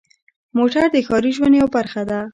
موټر 0.57 0.85
د 0.91 0.95
ښاري 1.07 1.31
ژوند 1.37 1.53
یوه 1.59 1.69
برخه 1.77 2.01
ده. 2.09 2.19